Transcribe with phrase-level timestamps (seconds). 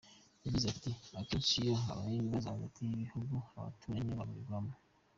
[0.45, 4.73] Yagize ati “Akenshi iyo habaye ibibazo hagati y’ibihugu, abaturage ni bo babigwamo.